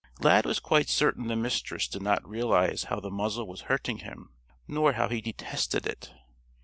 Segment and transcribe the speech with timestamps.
[0.19, 4.31] Lad was quite certain the Mistress did not realize how the muzzle was hurting him
[4.67, 6.11] nor how he detested it.